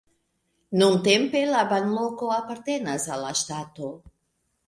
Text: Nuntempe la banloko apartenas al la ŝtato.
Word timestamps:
Nuntempe 0.81 1.41
la 1.49 1.59
banloko 1.73 2.31
apartenas 2.37 3.07
al 3.17 3.23
la 3.27 3.35
ŝtato. 3.43 3.93